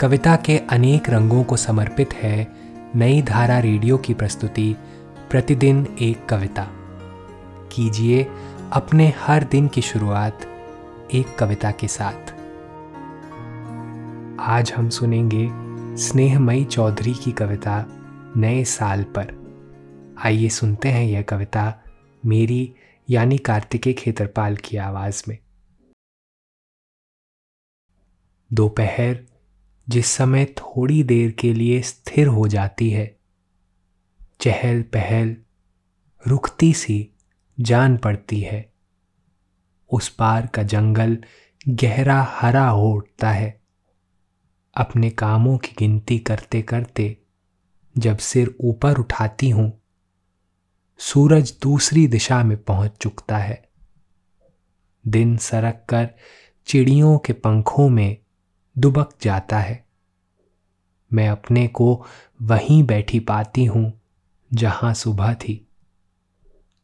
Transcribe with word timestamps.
कविता 0.00 0.36
के 0.36 0.58
अनेक 0.58 1.10
रंगों 1.10 1.44
को 1.44 1.56
समर्पित 1.56 2.14
है 2.14 2.52
नई 2.94 3.22
धारा 3.22 3.58
रेडियो 3.58 3.98
की 3.98 4.14
प्रस्तुति, 4.14 4.76
प्रतिदिन 5.30 5.96
एक 6.00 6.26
कविता। 6.26 6.68
कीजिए 7.72 8.26
अपने 8.72 9.08
हर 9.16 9.44
दिन 9.44 9.68
की 9.68 9.82
शुरुआत 9.82 10.40
एक 11.14 11.38
कविता 11.38 11.70
के 11.70 11.88
साथ। 11.88 12.34
आज 14.40 14.72
हम 14.76 14.88
सुनेंगे 14.88 15.48
स्नेहमयी 15.96 16.64
चौधरी 16.64 17.14
की 17.14 17.32
कविता 17.32 17.84
नए 18.36 18.64
साल 18.64 19.02
पर। 19.02 19.34
आइए 20.24 20.48
सुनते 20.48 20.88
हैं 20.88 21.04
यह 21.04 21.22
कविता 21.22 21.82
मेरी, 22.26 22.74
यानी 23.10 23.38
कार्तिकेय 23.38 23.92
खेतरपाल 23.92 24.56
की 24.56 24.76
आवाज़ 24.76 25.22
में। 25.28 25.38
दोपहर 28.52 29.35
जिस 29.88 30.06
समय 30.06 30.44
थोड़ी 30.44 31.02
देर 31.02 31.30
के 31.30 31.52
लिए 31.54 31.82
स्थिर 31.82 32.26
हो 32.26 32.48
जाती 32.48 32.90
है। 32.90 33.16
चहल 34.40 34.82
पहल 34.82 35.36
रुकती 36.28 36.72
सी 36.72 37.10
जान 37.60 37.96
पड़ती 37.96 38.40
है। 38.40 38.72
उस 39.90 40.08
पार 40.08 40.46
का 40.46 40.62
जंगल 40.62 41.18
गहरा 41.68 42.22
हरा 42.30 42.68
हो 42.68 42.92
उठता 42.92 43.30
है। 43.30 43.60
अपने 44.76 45.10
कामों 45.10 45.58
की 45.58 45.74
गिनती 45.78 46.18
करते 46.18 46.62
करते 46.62 47.16
जब 47.98 48.18
सिर 48.18 48.54
ऊपर 48.60 48.98
उठाती 48.98 49.50
हूँ, 49.50 49.82
सूरज 50.98 51.54
दूसरी 51.62 52.06
दिशा 52.06 52.42
में 52.44 52.62
पहुँच 52.62 52.92
चुकता 53.00 53.38
है। 53.38 53.68
दिन 55.06 55.36
सरक 55.36 55.86
कर 55.88 56.08
चिड़ियों 56.66 57.18
के 57.18 57.32
पंखों 57.32 57.88
में 57.88 58.16
दुबक 58.78 59.14
जाता 59.22 59.58
है। 59.58 59.86
मैं 61.12 61.28
अपने 61.28 61.68
को 61.68 62.06
वहीं 62.42 62.82
बैठी 62.82 63.20
पाती 63.20 63.64
हूँ, 63.64 64.00
जहाँ 64.54 64.94
सुबह 64.94 65.34
थी। 65.34 65.68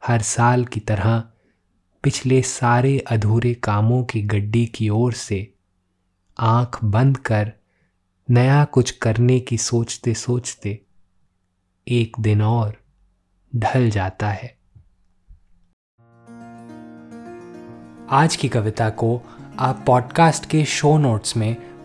हर 0.06 0.22
साल 0.22 0.64
की 0.64 0.80
तरह 0.80 1.24
पिछले 2.02 2.42
सारे 2.42 2.98
अधूरे 2.98 3.54
कामों 3.54 4.04
की 4.04 4.22
गड्डी 4.22 4.66
की 4.66 4.88
ओर 4.88 5.12
से 5.12 5.54
आँख 6.38 6.84
बंद 6.84 7.16
कर 7.16 7.52
नया 8.30 8.64
कुछ 8.64 8.90
करने 8.90 9.40
की 9.40 9.58
सोचते 9.58 10.14
सोचते 10.14 10.82
एक 11.88 12.16
दिन 12.20 12.42
और 12.42 12.76
ढल 13.56 13.90
जाता 13.90 14.28
है। 14.28 14.58
आज 18.10 18.36
की 18.36 18.48
कविता 18.48 18.90
को 18.90 19.22
आप 19.58 19.84
पॉडकास्ट 19.86 20.46
के 20.46 20.64
शो 20.64 20.98
नोट्स 20.98 21.36
में 21.36 21.71